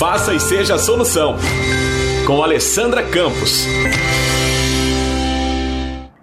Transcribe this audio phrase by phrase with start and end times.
[0.00, 1.36] Faça e seja a solução.
[2.26, 3.66] Com Alessandra Campos.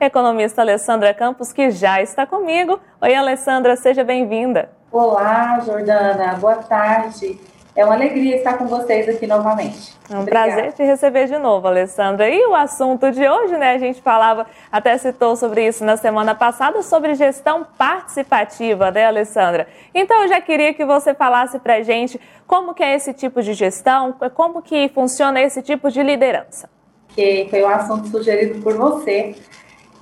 [0.01, 2.79] Economista Alessandra Campos, que já está comigo.
[2.99, 4.71] Oi, Alessandra, seja bem-vinda.
[4.91, 7.39] Olá, Jordana, boa tarde.
[7.77, 9.93] É uma alegria estar com vocês aqui novamente.
[10.09, 10.51] É um Obrigada.
[10.51, 12.27] prazer te receber de novo, Alessandra.
[12.27, 13.73] E o assunto de hoje, né?
[13.73, 19.67] A gente falava, até citou sobre isso na semana passada, sobre gestão participativa, né, Alessandra?
[19.93, 23.53] Então eu já queria que você falasse pra gente como que é esse tipo de
[23.53, 26.67] gestão, como que funciona esse tipo de liderança.
[27.09, 29.35] Que foi um assunto sugerido por você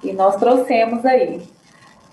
[0.02, 1.46] e nós trouxemos aí.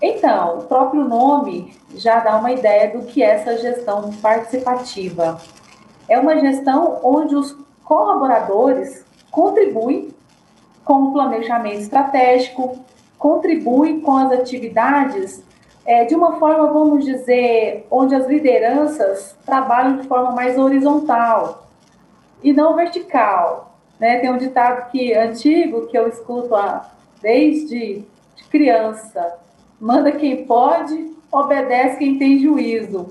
[0.05, 5.39] Então, o próprio nome já dá uma ideia do que é essa gestão participativa.
[6.09, 10.13] É uma gestão onde os colaboradores contribuem
[10.83, 12.79] com o planejamento estratégico,
[13.17, 15.41] contribuem com as atividades
[15.85, 21.65] é, de uma forma, vamos dizer, onde as lideranças trabalham de forma mais horizontal
[22.43, 23.77] e não vertical.
[23.97, 24.19] Né?
[24.19, 26.91] Tem um ditado que antigo que eu escuto há,
[27.21, 28.03] desde
[28.51, 29.41] criança
[29.83, 33.09] manda quem pode, obedece quem tem juízo.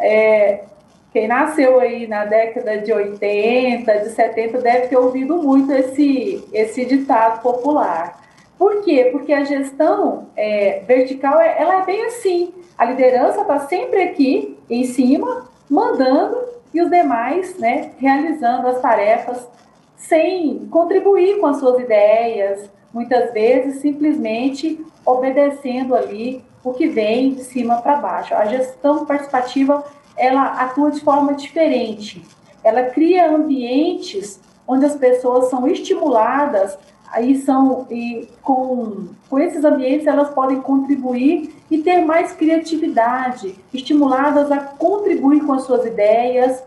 [0.00, 0.64] É,
[1.12, 6.84] quem nasceu aí na década de 80, de 70, deve ter ouvido muito esse, esse
[6.84, 8.20] ditado popular.
[8.58, 9.10] Por quê?
[9.12, 12.52] Porque a gestão é, vertical é, ela é bem assim.
[12.76, 16.36] A liderança está sempre aqui em cima, mandando,
[16.74, 19.48] e os demais né, realizando as tarefas
[19.96, 27.44] sem contribuir com as suas ideias, muitas vezes simplesmente obedecendo ali o que vem de
[27.44, 28.34] cima para baixo.
[28.34, 29.84] A gestão participativa
[30.16, 32.24] ela atua de forma diferente.
[32.64, 36.76] Ela cria ambientes onde as pessoas são estimuladas
[37.12, 44.50] aí são e com, com esses ambientes elas podem contribuir e ter mais criatividade, estimuladas
[44.50, 46.64] a contribuir com as suas ideias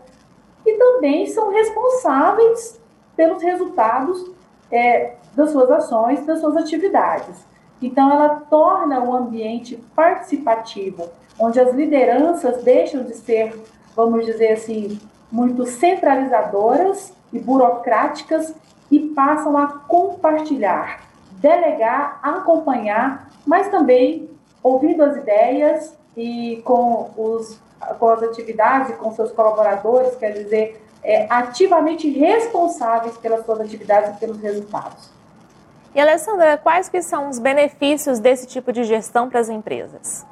[0.64, 2.80] e também são responsáveis
[3.14, 4.32] pelos resultados
[4.70, 7.44] é, das suas ações, das suas atividades.
[7.80, 13.60] Então, ela torna o ambiente participativo, onde as lideranças deixam de ser,
[13.96, 15.00] vamos dizer assim,
[15.30, 18.54] muito centralizadoras e burocráticas
[18.90, 21.00] e passam a compartilhar,
[21.40, 24.28] delegar, acompanhar, mas também
[24.62, 27.58] ouvindo as ideias e com, os,
[27.98, 34.14] com as atividades e com seus colaboradores, quer dizer, é, ativamente responsáveis pelas suas atividades
[34.14, 35.10] e pelos resultados.
[35.94, 40.26] E Alessandra, quais que são os benefícios desse tipo de gestão para as empresas?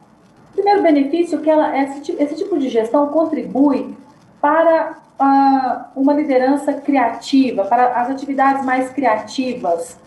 [0.54, 3.94] Primeiro benefício é que ela, esse, esse tipo de gestão contribui
[4.40, 9.98] para uh, uma liderança criativa, para as atividades mais criativas,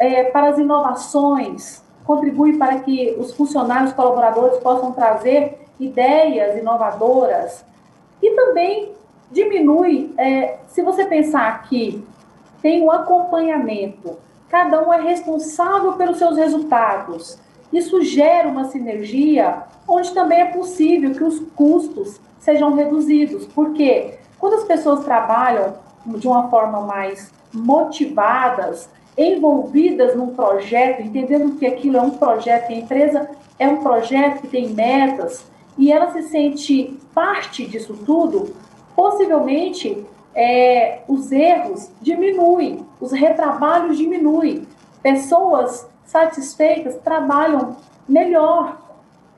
[0.00, 7.64] é, para as inovações, contribui para que os funcionários, colaboradores possam trazer ideias inovadoras.
[8.20, 8.92] E também
[9.30, 12.04] diminui, é, se você pensar que
[12.60, 14.18] tem um acompanhamento,
[14.52, 17.38] cada um é responsável pelos seus resultados.
[17.72, 23.46] Isso gera uma sinergia onde também é possível que os custos sejam reduzidos.
[23.46, 31.64] Porque quando as pessoas trabalham de uma forma mais motivadas, envolvidas num projeto, entendendo que
[31.64, 35.46] aquilo é um projeto, a empresa é um projeto que tem metas,
[35.78, 38.54] e ela se sente parte disso tudo,
[38.94, 44.66] possivelmente é, os erros diminuem, os retrabalhos diminuem,
[45.02, 47.76] pessoas satisfeitas trabalham
[48.08, 48.78] melhor,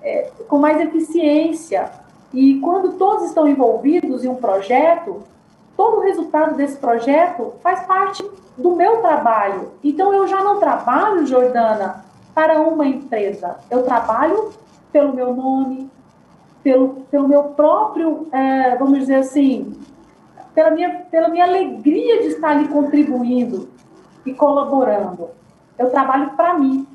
[0.03, 1.91] é, com mais eficiência.
[2.33, 5.23] E quando todos estão envolvidos em um projeto,
[5.77, 8.25] todo o resultado desse projeto faz parte
[8.57, 9.73] do meu trabalho.
[9.83, 12.05] Então eu já não trabalho, Jordana,
[12.35, 13.57] para uma empresa.
[13.71, 14.53] Eu trabalho
[14.93, 15.91] pelo meu nome,
[16.63, 19.73] pelo, pelo meu próprio, é, vamos dizer assim,
[20.55, 23.69] pela minha, pela minha alegria de estar ali contribuindo
[24.25, 25.31] e colaborando.
[25.79, 26.87] Eu trabalho para mim,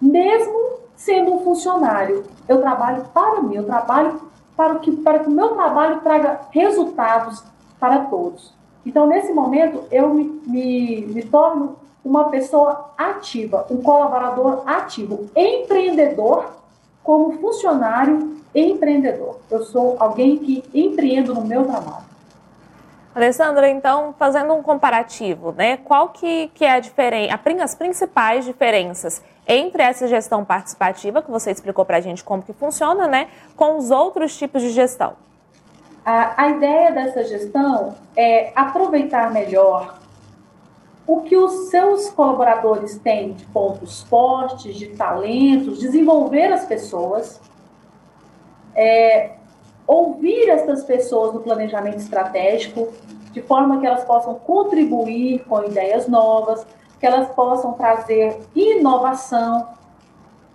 [0.00, 2.24] mesmo sendo um funcionário.
[2.48, 4.20] Eu trabalho para mim, eu trabalho
[4.56, 7.44] para que, para que o meu trabalho traga resultados
[7.78, 8.54] para todos.
[8.84, 16.52] Então, nesse momento, eu me, me, me torno uma pessoa ativa, um colaborador ativo, empreendedor
[17.02, 19.38] como funcionário empreendedor.
[19.50, 22.06] Eu sou alguém que empreendo no meu trabalho.
[23.16, 25.78] Alessandra, então, fazendo um comparativo, né?
[25.78, 27.34] Qual que, que é a diferença,
[27.64, 32.52] as principais diferenças entre essa gestão participativa, que você explicou para a gente como que
[32.52, 33.28] funciona, né?
[33.56, 35.14] Com os outros tipos de gestão?
[36.04, 39.98] A, a ideia dessa gestão é aproveitar melhor
[41.06, 47.40] o que os seus colaboradores têm de pontos fortes, de talentos, desenvolver as pessoas,
[48.74, 49.36] é,
[49.86, 52.88] ouvir essas pessoas no planejamento estratégico,
[53.32, 56.66] de forma que elas possam contribuir com ideias novas,
[56.98, 59.68] que elas possam trazer inovação.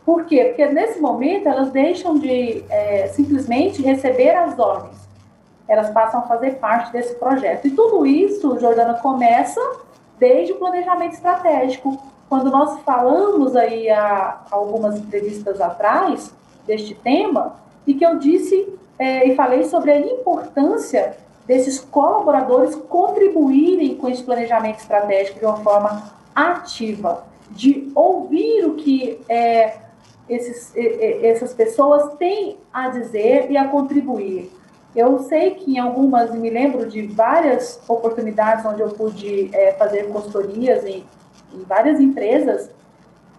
[0.05, 0.45] Por quê?
[0.45, 4.97] Porque nesse momento elas deixam de é, simplesmente receber as ordens,
[5.67, 7.67] elas passam a fazer parte desse projeto.
[7.67, 9.61] E tudo isso, Jordana, começa
[10.19, 11.97] desde o planejamento estratégico.
[12.27, 16.33] Quando nós falamos aí há algumas entrevistas atrás
[16.65, 17.55] deste tema,
[17.85, 24.23] e que eu disse é, e falei sobre a importância desses colaboradores contribuírem com esse
[24.23, 29.77] planejamento estratégico de uma forma ativa, de ouvir o que é,
[30.29, 34.51] esses, essas pessoas têm a dizer e a contribuir.
[34.95, 40.07] Eu sei que em algumas, me lembro de várias oportunidades onde eu pude é, fazer
[40.09, 41.05] consultorias em,
[41.53, 42.69] em várias empresas,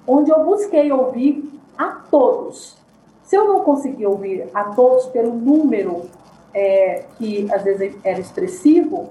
[0.06, 2.76] onde eu busquei ouvir a todos.
[3.32, 6.02] Se eu não conseguir ouvir a todos pelo número
[6.52, 9.08] é, que às vezes era expressivo,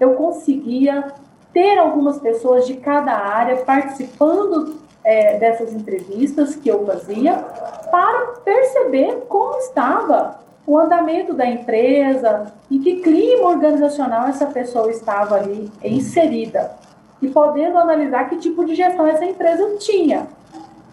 [0.00, 1.12] eu conseguia
[1.52, 4.74] ter algumas pessoas de cada área participando
[5.04, 7.36] é, dessas entrevistas que eu fazia
[7.92, 15.36] para perceber como estava o andamento da empresa, em que clima organizacional essa pessoa estava
[15.36, 16.72] ali inserida
[17.22, 20.26] e podendo analisar que tipo de gestão essa empresa tinha.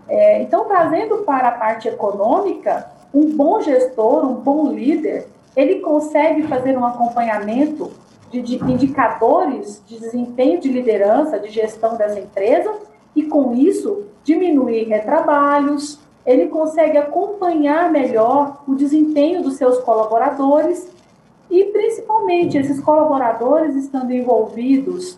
[0.08, 6.44] É, então, trazendo para a parte econômica, um bom gestor, um bom líder, ele consegue
[6.44, 7.92] fazer um acompanhamento
[8.32, 12.74] de, de indicadores de desempenho de liderança, de gestão dessa empresa,
[13.16, 20.92] e com isso diminuir retrabalhos, ele consegue acompanhar melhor o desempenho dos seus colaboradores.
[21.50, 25.18] E, principalmente, esses colaboradores estando envolvidos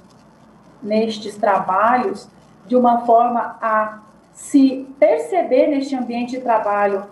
[0.81, 2.29] nestes trabalhos
[2.67, 3.99] de uma forma a
[4.39, 7.03] se perceber neste ambiente de trabalho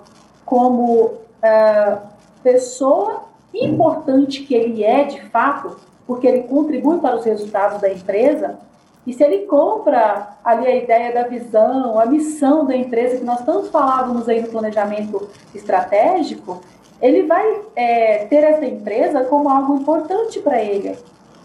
[0.46, 2.00] como uh,
[2.42, 5.78] pessoa importante que ele é de fato,
[6.08, 8.58] porque ele contribui para os resultados da empresa,
[9.06, 13.44] e se ele compra ali a ideia da visão, a missão da empresa, que nós
[13.46, 16.62] tanto falávamos aí no planejamento estratégico,
[17.02, 20.98] ele vai é, ter essa empresa como algo importante para ele.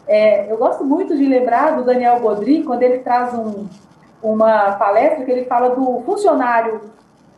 [0.07, 3.67] É, eu gosto muito de lembrar do Daniel Godry, quando ele traz um,
[4.23, 6.81] uma palestra que ele fala do funcionário,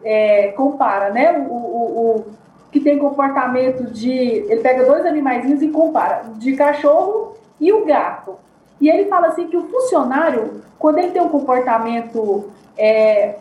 [0.05, 1.47] é, compara, né?
[1.49, 2.25] O, o, o,
[2.71, 4.11] que tem comportamento de.
[4.11, 8.37] Ele pega dois animaizinhos e compara, de cachorro e o gato.
[8.81, 13.37] E ele fala assim que o funcionário, quando ele tem um comportamento é,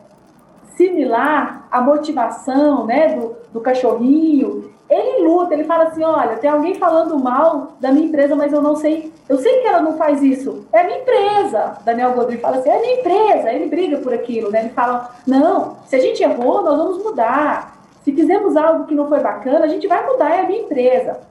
[0.76, 6.76] similar à motivação né, do, do cachorrinho, ele luta, ele fala assim, olha, tem alguém
[6.76, 10.22] falando mal da minha empresa, mas eu não sei, eu sei que ela não faz
[10.22, 11.78] isso, é minha empresa.
[11.84, 14.62] Daniel Godwin fala assim, é minha empresa, ele briga por aquilo, né?
[14.62, 17.74] Ele fala, não, se a gente errou, nós vamos mudar.
[18.04, 21.22] Se fizemos algo que não foi bacana, a gente vai mudar, é a minha empresa.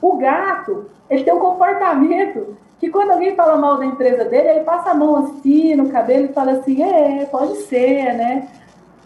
[0.00, 4.60] O gato, ele tem um comportamento que quando alguém fala mal da empresa dele, ele
[4.60, 8.48] passa a mão assim no cabelo e fala assim, é, pode ser, né?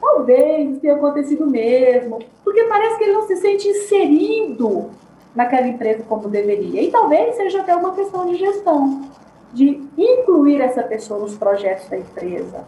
[0.05, 4.91] Talvez tenha acontecido mesmo, porque parece que ele não se sente inserido
[5.35, 6.83] naquela empresa como deveria.
[6.83, 9.03] E talvez seja até uma questão de gestão,
[9.53, 12.65] de incluir essa pessoa nos projetos da empresa.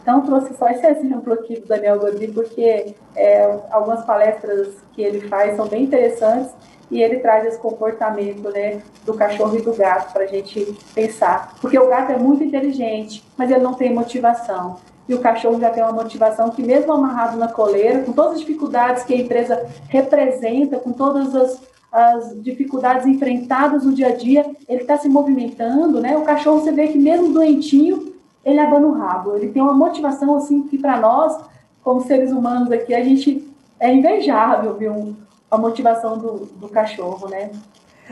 [0.00, 5.20] Então, trouxe só esse exemplo aqui do Daniel Godin, porque é, algumas palestras que ele
[5.28, 6.52] faz são bem interessantes
[6.90, 11.54] e ele traz esse comportamento né, do cachorro e do gato para a gente pensar.
[11.60, 14.78] Porque o gato é muito inteligente, mas ele não tem motivação.
[15.12, 18.40] E o cachorro já tem uma motivação que, mesmo amarrado na coleira, com todas as
[18.40, 21.60] dificuldades que a empresa representa, com todas as,
[21.92, 26.16] as dificuldades enfrentadas no dia a dia, ele está se movimentando, né?
[26.16, 29.36] O cachorro, você vê que mesmo doentinho, ele abana o rabo.
[29.36, 31.38] Ele tem uma motivação, assim, que para nós,
[31.84, 33.46] como seres humanos aqui, a gente
[33.78, 35.14] é invejável, viu?
[35.52, 37.50] a motivação do, do cachorro, né?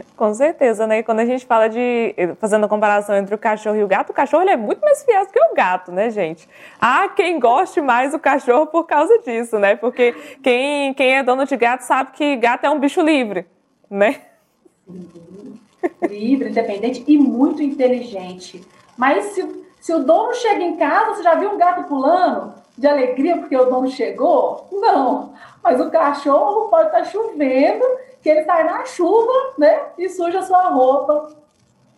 [0.16, 1.02] Com certeza, né?
[1.02, 2.14] Quando a gente fala de.
[2.38, 5.25] fazendo a comparação entre o cachorro e o gato, o cachorro é muito mais fiel
[5.26, 6.49] do que o gato, né, gente?
[6.80, 9.76] Há quem goste mais do cachorro por causa disso, né?
[9.76, 13.47] Porque quem, quem é dono de gato sabe que gato é um bicho livre,
[13.88, 14.21] né?
[16.02, 18.61] Livre, independente e muito inteligente.
[18.97, 22.87] Mas se, se o dono chega em casa, você já viu um gato pulando de
[22.87, 24.69] alegria porque o dono chegou?
[24.73, 25.33] Não.
[25.62, 27.85] Mas o cachorro pode estar chovendo,
[28.23, 29.81] que ele sai na chuva, né?
[29.99, 31.29] E suja a sua roupa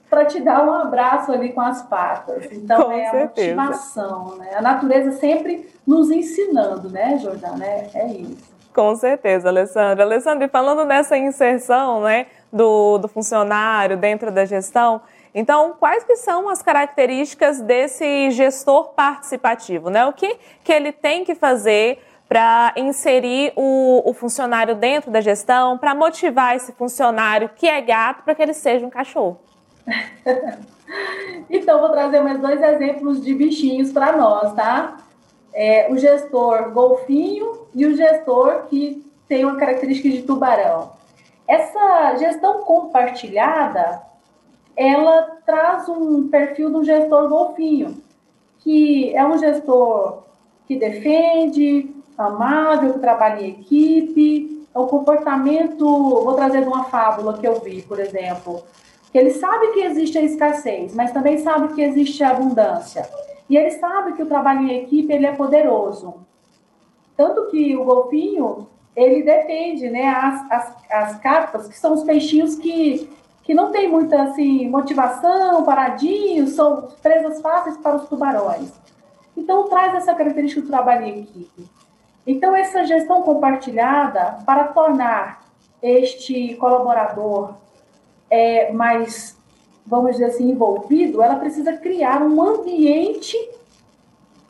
[0.08, 2.46] para te dar um abraço ali com as patas.
[2.52, 3.60] Então com é certeza.
[3.60, 4.50] a motivação, né?
[4.54, 7.64] A natureza sempre nos ensinando, né, Jordana?
[7.64, 8.52] É, é isso.
[8.74, 10.04] Com certeza, Alessandra.
[10.04, 15.02] Alessandra, e falando nessa inserção, né, do, do funcionário dentro da gestão,
[15.34, 19.88] então, quais que são as características desse gestor participativo?
[19.88, 20.04] Né?
[20.04, 25.76] O que, que ele tem que fazer para inserir o, o, funcionário dentro da gestão,
[25.76, 29.38] para motivar esse funcionário que é gato para que ele seja um cachorro?
[31.50, 34.96] então, vou trazer mais dois exemplos de bichinhos para nós, tá?
[35.52, 40.92] É, o gestor golfinho e o gestor que tem uma característica de tubarão.
[41.46, 44.00] Essa gestão compartilhada,
[44.74, 48.02] ela traz um perfil do gestor golfinho,
[48.60, 50.22] que é um gestor
[50.66, 57.46] que defende, amável, que trabalha em equipe, é um comportamento, vou trazer uma fábula que
[57.46, 58.62] eu vi, por exemplo,
[59.10, 63.08] que ele sabe que existe a escassez, mas também sabe que existe a abundância.
[63.48, 66.14] E ele sabe que o trabalho em equipe ele é poderoso.
[67.14, 68.66] Tanto que o golfinho,
[68.96, 73.10] ele defende né, as, as, as carpas, que são os peixinhos que,
[73.42, 78.72] que não tem muita assim, motivação, paradinhos, são presas fáceis para os tubarões.
[79.36, 81.68] Então, traz essa característica do trabalho em equipe.
[82.26, 85.42] Então, essa gestão compartilhada, para tornar
[85.82, 87.54] este colaborador
[88.30, 89.36] é, mais,
[89.84, 93.36] vamos dizer assim, envolvido, ela precisa criar um ambiente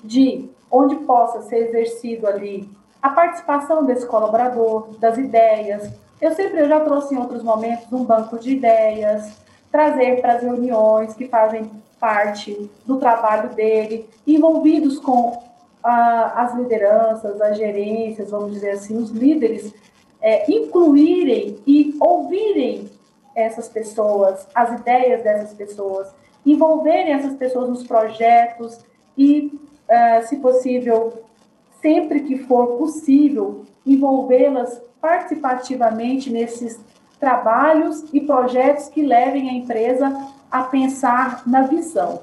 [0.04, 2.68] de onde possa ser exercido ali
[3.00, 5.90] a participação desse colaborador, das ideias.
[6.20, 9.32] Eu sempre, eu já trouxe em outros momentos um banco de ideias,
[9.70, 15.42] trazer para as reuniões que fazem parte do trabalho dele, envolvidos com
[15.84, 19.74] as lideranças, as gerências, vamos dizer assim, os líderes,
[20.20, 22.88] é, incluírem e ouvirem
[23.34, 26.08] essas pessoas, as ideias dessas pessoas,
[26.44, 28.78] envolverem essas pessoas nos projetos
[29.16, 29.58] e,
[29.88, 31.24] uh, se possível,
[31.80, 36.80] sempre que for possível, envolvê-las participativamente nesses
[37.18, 42.20] trabalhos e projetos que levem a empresa a pensar na visão.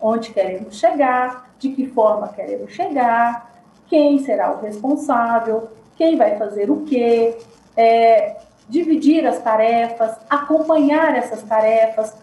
[0.00, 3.52] Onde queremos chegar, de que forma queremos chegar,
[3.86, 7.38] quem será o responsável, quem vai fazer o quê,
[7.76, 8.36] é,
[8.68, 12.16] dividir as tarefas, acompanhar essas tarefas,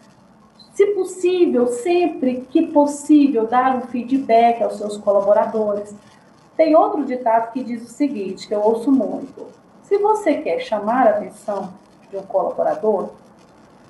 [0.73, 5.93] se possível, sempre que possível, dar um feedback aos seus colaboradores.
[6.57, 9.47] Tem outro ditado que diz o seguinte, que eu ouço muito:
[9.83, 11.73] se você quer chamar a atenção
[12.09, 13.11] de um colaborador,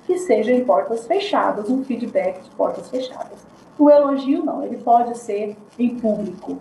[0.06, 3.50] que seja em portas fechadas, um feedback de portas fechadas.
[3.80, 6.58] O elogio não, ele pode ser em público.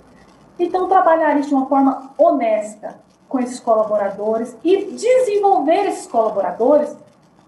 [0.58, 2.98] Então, trabalhar isso de uma forma honesta,
[3.28, 6.96] com esses colaboradores e desenvolver esses colaboradores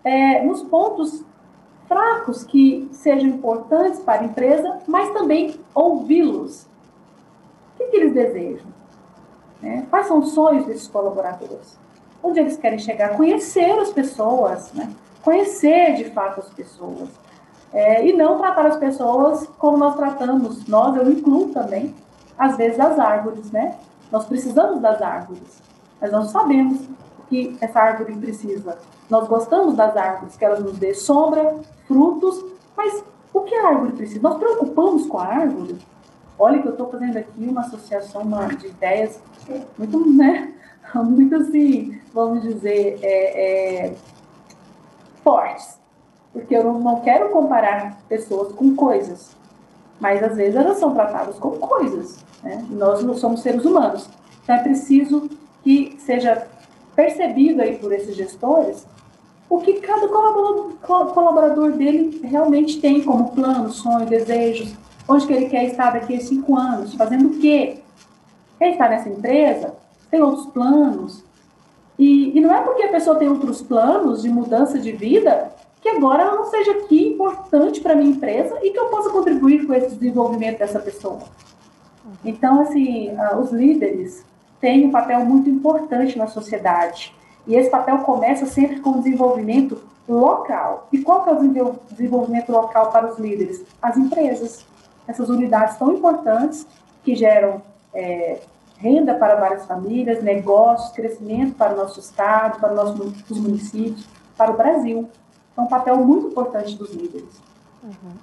[0.04, 1.24] é, nos pontos
[1.88, 6.64] fracos que sejam importantes para a empresa, mas também ouvi-los.
[6.64, 8.68] O que, que, eles desejam?
[9.62, 9.88] Né?
[9.90, 11.80] Quais são os sonhos desses colaboradores?
[12.22, 13.16] Onde eles querem chegar?
[13.16, 14.94] Conhecer as pessoas, né?
[15.24, 17.21] conhecer de fato as pessoas.
[17.74, 21.96] É, e não tratar as pessoas como nós tratamos, nós, eu incluo também,
[22.38, 23.78] às vezes as árvores, né?
[24.12, 25.62] Nós precisamos das árvores.
[26.02, 26.82] Mas nós sabemos
[27.30, 28.78] que essa árvore precisa.
[29.10, 31.56] Nós gostamos das árvores, que elas nos dê sombra,
[31.88, 32.44] frutos,
[32.76, 34.22] mas o que a árvore precisa?
[34.22, 35.78] Nós preocupamos com a árvore?
[36.38, 39.22] Olha que eu estou fazendo aqui uma associação uma, de ideias
[39.78, 40.54] muito, né?
[40.94, 43.96] Muito assim, vamos dizer, é, é,
[45.24, 45.81] fortes.
[46.34, 49.36] Porque eu não, quero comparar pessoas com coisas.
[50.00, 52.18] Mas às vezes elas são tratadas como coisas.
[52.42, 52.66] Né?
[52.70, 54.10] Nós não somos seres humanos.
[54.44, 55.30] Então é preciso
[55.64, 56.48] que seja
[56.96, 58.86] percebido aí por esses gestores
[59.52, 64.74] o que cada colaborador, colaborador dele realmente tem como plano, sonho, desejos,
[65.06, 67.80] onde que ele quer estar daqui a cinco anos, fazendo o quê?
[68.58, 69.76] Quer estar nessa empresa?
[70.10, 71.22] Tem outros planos?
[72.00, 75.90] E, e não é porque a pessoa tem outros planos de mudança de vida que
[75.90, 79.74] agora ela não seja aqui importante para minha empresa e que eu possa contribuir com
[79.74, 81.24] esse desenvolvimento dessa pessoa.
[82.24, 83.10] Então, assim,
[83.40, 84.24] os líderes,
[84.60, 87.14] tem um papel muito importante na sociedade.
[87.48, 90.88] E esse papel começa sempre com o desenvolvimento local.
[90.92, 91.34] E qual que é
[91.64, 93.66] o desenvolvimento local para os líderes?
[93.82, 94.64] As empresas.
[95.08, 96.68] Essas unidades tão importantes
[97.04, 97.62] que geram
[97.94, 98.40] é,
[98.78, 104.08] renda para várias famílias, negócios, crescimento para o nosso estado, para os municípios,
[104.38, 105.10] para o Brasil.
[105.62, 107.30] É um papel muito importante dos líderes.
[107.84, 108.14] Uhum.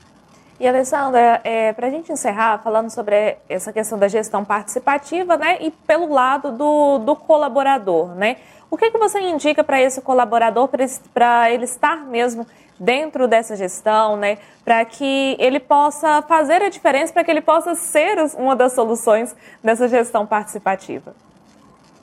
[0.59, 5.59] E, Alessandra, é, para a gente encerrar, falando sobre essa questão da gestão participativa, né,
[5.61, 10.69] e pelo lado do, do colaborador, né, o que, que você indica para esse colaborador,
[11.15, 12.45] para ele estar mesmo
[12.79, 17.77] dentro dessa gestão, né, para que ele possa fazer a diferença, para que ele possa
[17.77, 21.15] ser uma das soluções dessa gestão participativa?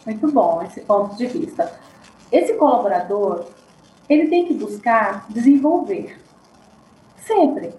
[0.05, 1.73] Muito bom esse ponto de vista.
[2.31, 3.43] Esse colaborador,
[4.09, 6.17] ele tem que buscar desenvolver
[7.25, 7.73] sempre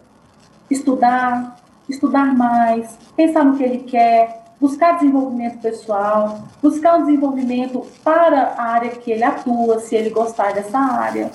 [0.71, 1.57] estudar,
[1.89, 8.63] estudar mais, pensar no que ele quer, buscar desenvolvimento pessoal, buscar um desenvolvimento para a
[8.63, 11.31] área que ele atua, se ele gostar dessa área.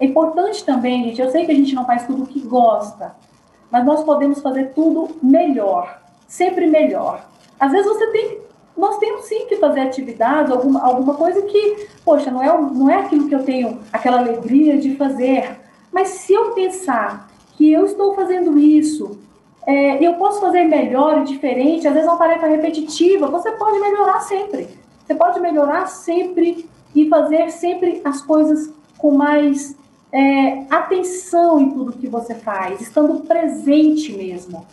[0.00, 3.14] É importante também, gente, eu sei que a gente não faz tudo o que gosta,
[3.70, 7.24] mas nós podemos fazer tudo melhor, sempre melhor.
[7.58, 8.38] Às vezes você tem,
[8.78, 13.00] nós temos sim que fazer atividades, alguma, alguma coisa que, poxa, não é, não é
[13.00, 15.58] aquilo que eu tenho aquela alegria de fazer,
[15.92, 19.18] mas se eu pensar que eu estou fazendo isso,
[19.66, 23.80] é, eu posso fazer melhor e diferente, às vezes é uma tarefa repetitiva, você pode
[23.80, 24.68] melhorar sempre.
[25.04, 29.76] Você pode melhorar sempre e fazer sempre as coisas com mais
[30.12, 34.64] é, atenção em tudo que você faz, estando presente mesmo.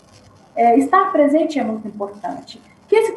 [0.56, 2.62] É, estar presente é muito importante.
[2.96, 3.12] Que esse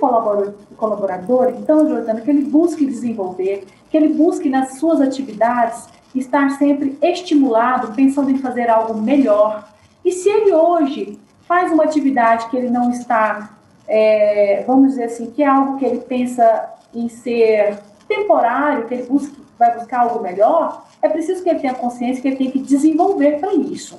[0.77, 6.99] colaborador, então, Jordano, que ele busque desenvolver, que ele busque nas suas atividades estar sempre
[7.01, 9.69] estimulado, pensando em fazer algo melhor.
[10.05, 13.57] E se ele hoje faz uma atividade que ele não está,
[13.87, 19.05] é, vamos dizer assim, que é algo que ele pensa em ser temporário, que ele
[19.05, 22.59] busca, vai buscar algo melhor, é preciso que ele tenha consciência que ele tem que
[22.59, 23.97] desenvolver para isso.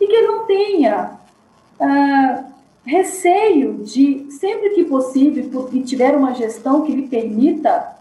[0.00, 1.10] E que ele não tenha
[1.78, 2.44] ah,
[2.84, 7.96] receio de, sempre que possível, e tiver uma gestão que lhe permita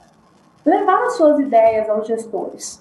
[0.65, 2.79] levar as suas ideias aos gestores.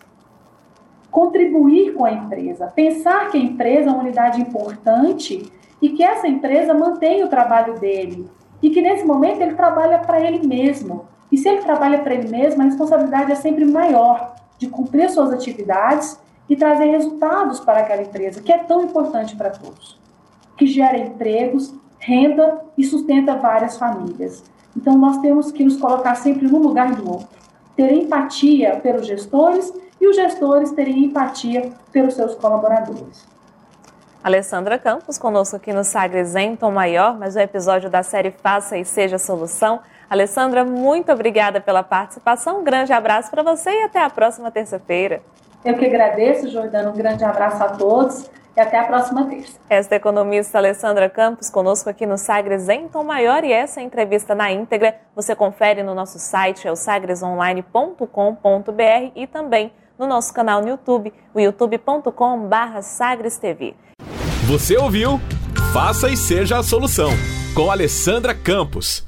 [1.11, 5.51] Contribuir com a empresa, pensar que a empresa é uma unidade importante
[5.81, 8.29] e que essa empresa mantém o trabalho dele
[8.63, 11.07] e que nesse momento ele trabalha para ele mesmo.
[11.31, 15.33] E se ele trabalha para ele mesmo, a responsabilidade é sempre maior de cumprir suas
[15.33, 19.99] atividades e trazer resultados para aquela empresa, que é tão importante para todos,
[20.57, 24.43] que gera empregos, renda e sustenta várias famílias.
[24.77, 27.29] Então, nós temos que nos colocar sempre no lugar do outro,
[27.77, 33.27] ter empatia pelos gestores e os gestores terem empatia pelos seus colaboradores.
[34.23, 38.77] Alessandra Campos, conosco aqui no Sagres em Tom Maior, mais um episódio da série Faça
[38.77, 39.81] e Seja a Solução.
[40.11, 45.23] Alessandra, muito obrigada pela participação, um grande abraço para você e até a próxima terça-feira.
[45.65, 49.59] Eu que agradeço, Jordana, um grande abraço a todos e até a próxima terça.
[49.71, 54.51] Esta economista Alessandra Campos conosco aqui no Sagres em Tom Maior e essa entrevista na
[54.51, 60.69] íntegra você confere no nosso site, é o sagresonline.com.br e também no nosso canal no
[60.69, 63.75] YouTube, o youtube.com/sagrestv.
[64.47, 65.19] Você ouviu?
[65.73, 67.11] Faça e seja a solução
[67.55, 69.08] com Alessandra Campos.